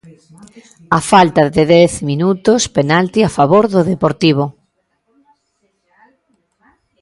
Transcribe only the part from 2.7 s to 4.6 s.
penalti a favor do Deportivo.